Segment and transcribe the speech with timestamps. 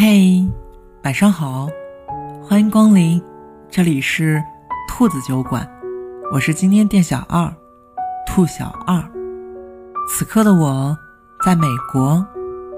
[0.00, 0.46] 嘿，
[1.02, 1.66] 晚上好，
[2.40, 3.20] 欢迎光临，
[3.68, 4.40] 这里是
[4.86, 5.68] 兔子酒馆，
[6.32, 7.52] 我是今天店小二，
[8.24, 9.02] 兔小二。
[10.08, 10.96] 此刻的我
[11.44, 12.24] 在美国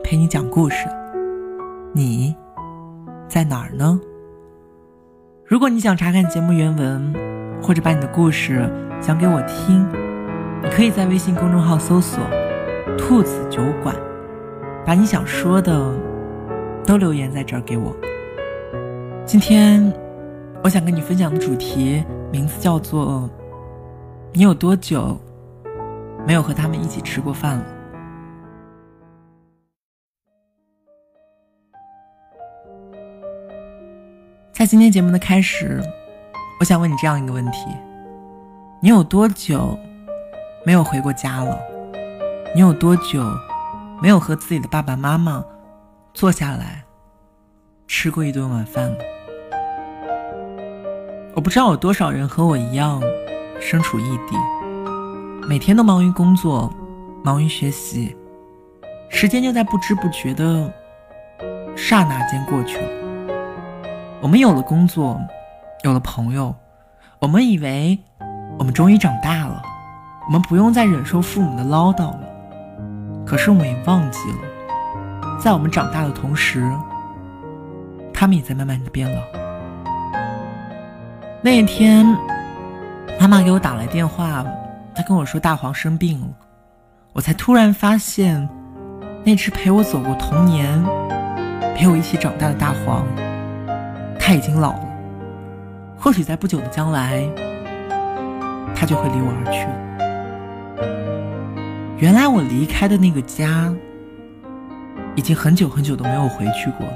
[0.03, 0.87] 陪你讲故事，
[1.93, 2.35] 你
[3.29, 4.01] 在哪儿呢？
[5.45, 7.15] 如果你想查看节目原文，
[7.63, 8.67] 或者把你的故事
[8.99, 9.87] 讲给我听，
[10.63, 12.25] 你可以在微信公众号搜索
[12.97, 13.95] “兔子酒馆”，
[14.87, 15.93] 把你想说的
[16.91, 17.95] 都留言在这儿给我。
[19.25, 19.81] 今天
[20.61, 23.31] 我想跟你分享的主题名字叫做
[24.35, 25.17] “你有多久
[26.27, 27.65] 没有和他们一起吃过饭了？”
[34.51, 35.81] 在今天节目的开始，
[36.59, 37.69] 我想问你这样一个问题：
[38.83, 39.79] 你有多久
[40.67, 41.57] 没有回过家了？
[42.53, 43.23] 你有多久
[44.03, 45.45] 没有和自己的爸爸妈妈
[46.13, 46.83] 坐下来
[47.87, 48.99] 吃过一顿晚饭了？
[51.35, 53.01] 我不知道有多少人和我一样
[53.61, 54.37] 身处异地，
[55.47, 56.73] 每天都忙于工作，
[57.25, 58.15] 忙于学习，
[59.09, 60.71] 时间就在不知不觉的
[61.77, 62.89] 刹那间过去了。
[64.21, 65.19] 我们有了工作，
[65.85, 66.55] 有了朋友，
[67.21, 67.99] 我们以为
[68.59, 69.63] 我们终于长大了，
[70.27, 72.21] 我们不用再忍受父母的唠叨了。
[73.25, 74.39] 可是我们也忘记了，
[75.43, 76.71] 在我们长大的同时，
[78.13, 79.23] 他们也在慢慢的变老。
[81.41, 82.05] 那一天，
[83.19, 84.45] 妈妈给我打来电话，
[84.95, 86.27] 她跟我说大黄生病了，
[87.15, 88.47] 我才突然发现，
[89.25, 90.79] 那只陪我走过童年、
[91.75, 93.07] 陪我一起长大的大黄，
[94.19, 94.87] 他已经老了。
[95.99, 97.27] 或许在不久的将来，
[98.75, 99.67] 他就会离我而去。
[101.97, 103.75] 原来我离开的那个家，
[105.21, 106.89] 已经很久很久都没有回去过，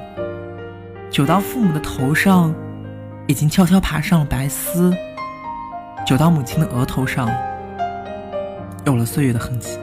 [1.10, 2.54] 久到父母的头上
[3.26, 4.90] 已经悄悄爬上了白丝，
[6.06, 7.30] 久到母亲的额头上
[8.86, 9.78] 有了岁月的痕迹。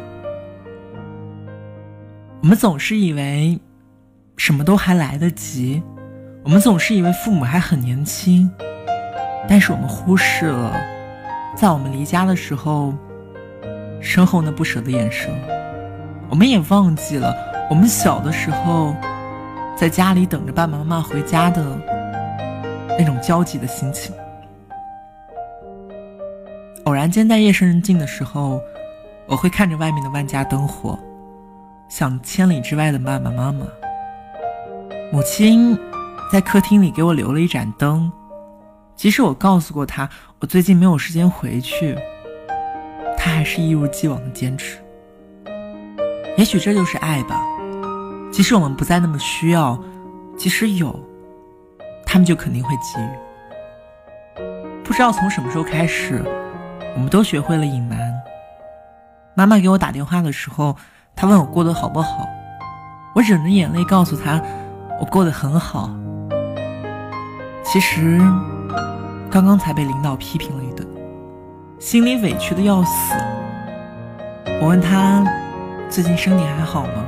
[2.42, 3.60] 我们总是以为
[4.38, 5.84] 什么都还来得及，
[6.44, 8.50] 我们总是以为父母还很年轻，
[9.48, 10.76] 但是我们忽视了，
[11.56, 12.92] 在我们离家的时候。
[14.04, 15.32] 身后那不舍的眼神，
[16.28, 17.32] 我们也忘记了
[17.72, 18.94] 我们小的时候，
[19.78, 21.64] 在家里等着爸爸妈妈回家的
[23.00, 24.14] 那种焦急的心情。
[26.84, 28.59] 偶然间在夜深人静的时候，
[29.26, 31.00] 我会看着外面的万家灯火，
[31.88, 33.66] 想千里之外的爸爸妈妈。
[35.09, 35.80] 母亲
[36.30, 38.12] 在客厅里给我留了一盏灯，
[38.98, 40.09] 即使我告诉过她
[40.40, 41.98] 我最近没有时间回去。
[43.18, 44.78] 她还是一如既往的坚持。
[46.38, 47.42] 也许这就是爱吧。
[48.31, 49.78] 即使我们不再那么需要，
[50.38, 50.97] 即使有，
[52.06, 53.09] 他们就肯定会给予。
[54.84, 56.24] 不知道从什么时候开始，
[56.96, 58.00] 我们都学会了隐瞒。
[59.36, 60.75] 妈妈给我打电话的时候，
[61.16, 62.28] 她问我过得好不好，
[63.14, 64.41] 我忍着眼泪告诉她，
[65.00, 65.90] 我过得很好。
[67.64, 68.20] 其实，
[69.30, 70.88] 刚刚才被领导批评了一顿。
[71.80, 73.16] 心里委屈的要死。
[74.62, 75.25] 我问他
[75.90, 77.06] 最近身体还好吗？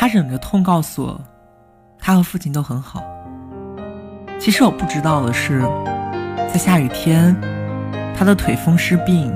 [0.00, 1.20] 他忍着痛告诉我，
[1.98, 3.02] 他和父亲都很好。
[4.38, 5.60] 其实我不知道的是，
[6.48, 7.36] 在下雨天，
[8.16, 9.30] 他的腿风湿病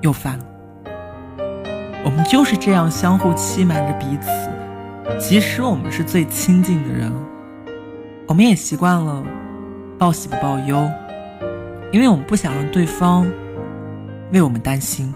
[0.00, 0.44] 又犯了。
[2.02, 4.30] 我们就是这样相互欺瞒着彼此，
[5.18, 7.12] 即使我们是最亲近的人，
[8.26, 9.22] 我们也习惯了
[9.98, 10.90] 报喜不报忧。
[11.90, 13.30] 因为我们不想让对方
[14.32, 15.14] 为我们担心。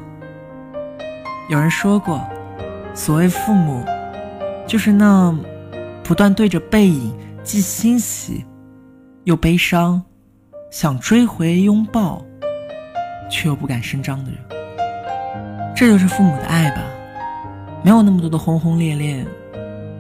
[1.48, 2.20] 有人说过，
[2.92, 3.82] 所谓父母，
[4.66, 5.32] 就是那
[6.03, 8.44] 不断对着背影既欣喜
[9.25, 10.03] 又悲伤，
[10.71, 12.25] 想追回拥抱，
[13.30, 14.41] 却又不敢声张的人。
[15.74, 16.83] 这就是父母的爱吧，
[17.83, 19.24] 没有那么多的轰轰烈烈，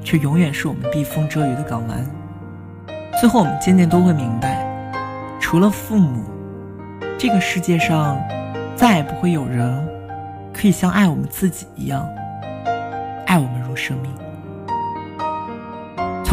[0.02, 2.04] 却永远是我们避风遮雨的港湾。
[3.20, 4.66] 最后，我们渐渐都会明白，
[5.40, 6.24] 除了父母。
[7.18, 8.20] 这个世界上，
[8.74, 9.88] 再也不会有人
[10.52, 12.06] 可以像爱我们自己一样
[13.26, 14.12] 爱我们如生命。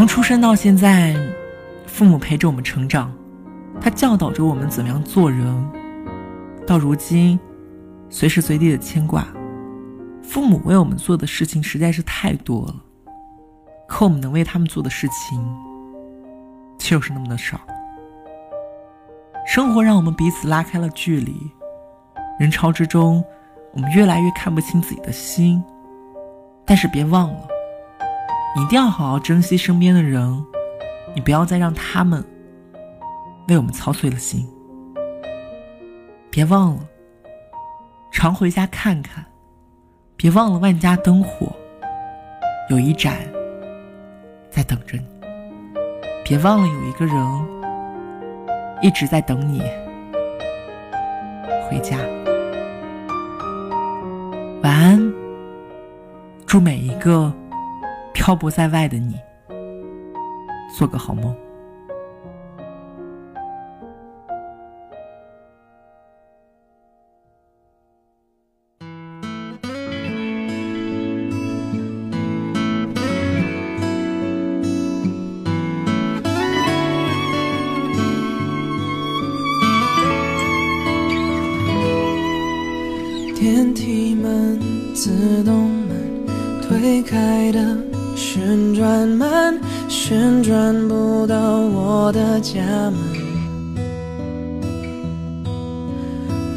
[0.03, 1.15] 从出生到现在，
[1.85, 3.09] 父母陪着我们成长，
[3.79, 5.71] 他教导着我们怎么样做人。
[6.67, 7.39] 到如今，
[8.09, 9.25] 随时随地的牵挂，
[10.21, 12.75] 父母为我们做的事情实在是太多了，
[13.87, 15.41] 可我们能为他们做的事情，
[16.77, 17.61] 就是那么的少。
[19.47, 21.33] 生活让我们彼此拉开了距离，
[22.37, 23.23] 人潮之中，
[23.71, 25.63] 我们越来越看不清自己的心。
[26.65, 27.47] 但是别忘了，
[28.55, 30.45] 一定要好好珍惜身边的人，
[31.15, 32.23] 你不要再让他们
[33.47, 34.47] 为我们操碎了心。
[36.29, 36.81] 别忘了，
[38.11, 39.25] 常回家看看。
[40.15, 41.51] 别忘了万家灯火，
[42.69, 43.17] 有一盏
[44.49, 45.05] 在等着你。
[46.23, 47.15] 别忘了有一个人
[48.81, 49.59] 一直在等你
[51.67, 51.97] 回家。
[54.61, 55.13] 晚安，
[56.45, 57.33] 祝每一个
[58.13, 59.19] 漂泊在外的你
[60.77, 61.35] 做个好梦。
[83.35, 84.57] 电梯门
[84.95, 86.25] 自动门
[86.61, 87.77] 推开的
[88.15, 92.61] 旋转慢，旋转不到我的家
[92.91, 93.23] 门。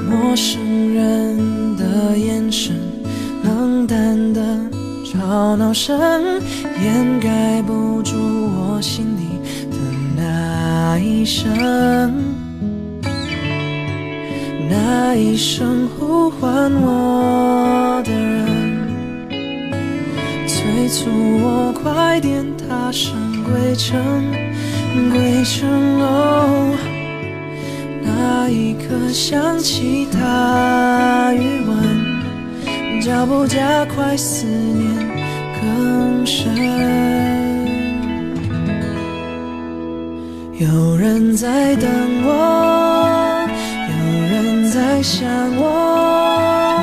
[0.08, 2.74] 陌生人的眼神，
[3.42, 4.40] 冷淡的
[5.04, 5.98] 吵闹声，
[6.82, 9.76] 掩盖不住我心里的
[10.16, 12.12] 那一声。
[14.68, 18.35] 那一声呼唤我的人，
[20.86, 21.10] 催促
[21.42, 23.12] 我快点踏上
[23.42, 23.98] 归程，
[25.10, 25.68] 归程
[26.00, 26.76] 哦。
[28.04, 34.88] 那一刻想起他余温，脚步加快，思念
[35.60, 36.54] 更深。
[40.60, 41.90] 有人在等
[42.24, 43.44] 我。
[43.88, 43.94] 有
[44.30, 46.75] 人在想我，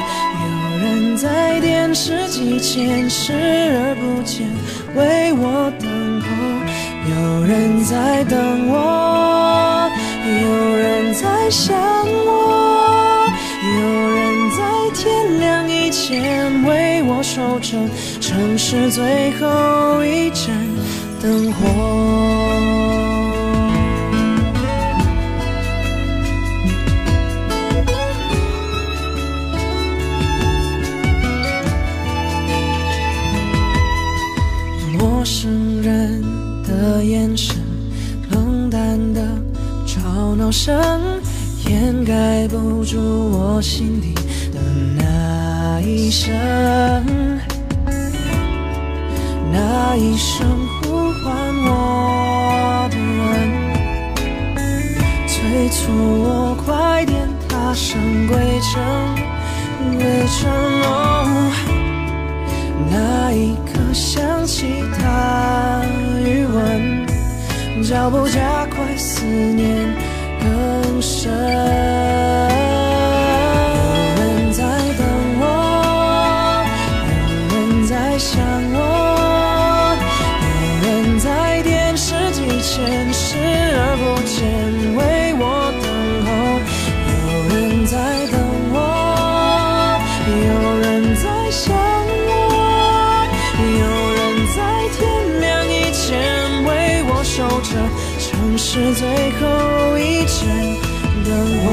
[1.93, 4.49] 在电视机前视而不见，
[4.95, 5.87] 为我等
[6.21, 6.27] 候。
[7.05, 9.87] 有人在等我，
[10.25, 11.77] 有人在想
[12.25, 13.29] 我，
[13.61, 14.63] 有人在
[14.95, 17.77] 天亮以前为我守着
[18.19, 20.49] 城市最后一盏
[21.21, 23.12] 灯火。
[36.83, 37.55] 的眼神，
[38.31, 39.21] 冷淡的
[39.85, 40.75] 吵闹声，
[41.69, 44.13] 掩盖不住我心底
[44.51, 44.59] 的
[44.97, 46.33] 那一声，
[49.49, 50.45] 那一声
[50.81, 53.31] 呼唤我的人，
[55.25, 57.97] 催促我快点踏上
[58.27, 58.83] 归程，
[59.97, 60.51] 归程
[60.83, 61.49] 哦。
[62.91, 65.83] 那一刻想起他
[66.25, 67.05] 余温
[67.83, 69.87] 脚步加快思念
[70.39, 71.31] 更深。
[74.17, 74.63] 有人在
[74.97, 75.05] 等
[75.39, 75.43] 我
[77.51, 78.62] 有人在想
[98.65, 100.47] 是最后一盏
[101.25, 101.29] 灯，
[101.65, 101.67] 我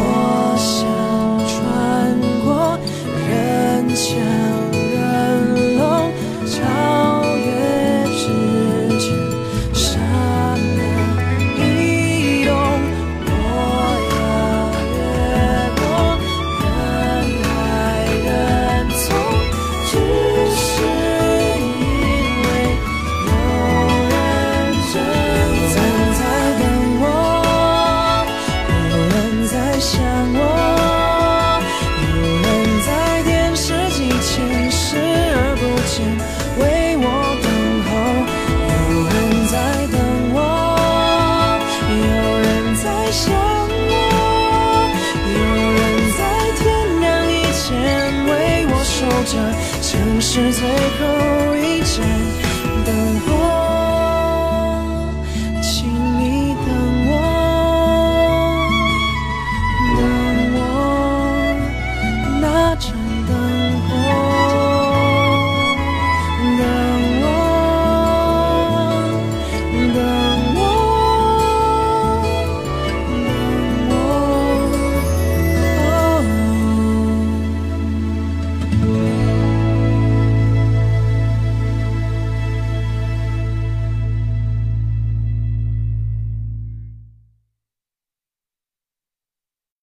[0.59, 0.77] 想
[1.47, 2.77] 穿过
[3.29, 4.50] 人墙。
[50.33, 50.63] 是最
[51.01, 51.50] 后